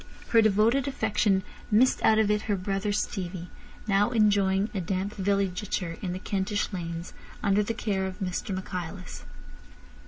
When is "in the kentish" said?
6.01-6.73